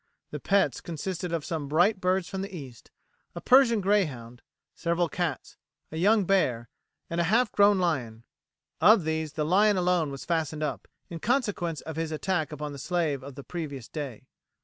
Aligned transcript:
The 0.31 0.39
pets 0.39 0.81
consisted 0.81 1.31
of 1.31 1.45
some 1.45 1.67
bright 1.67 2.01
birds 2.01 2.27
from 2.27 2.41
the 2.41 2.51
East, 2.51 2.89
a 3.35 3.39
Persian 3.39 3.81
greyhound, 3.81 4.41
several 4.73 5.07
cats, 5.07 5.57
a 5.91 5.97
young 5.97 6.25
bear, 6.25 6.69
and 7.07 7.21
a 7.21 7.25
half 7.25 7.51
grown 7.51 7.77
lion. 7.77 8.23
Of 8.81 9.03
these 9.03 9.33
the 9.33 9.45
lion 9.45 9.77
alone 9.77 10.09
was 10.09 10.25
fastened 10.25 10.63
up, 10.63 10.87
in 11.11 11.19
consequence 11.19 11.81
of 11.81 11.97
his 11.97 12.11
attack 12.11 12.51
upon 12.51 12.71
the 12.73 12.79
slave 12.79 13.23
on 13.23 13.35
the 13.35 13.43
previous 13.43 13.87
day. 13.87 14.25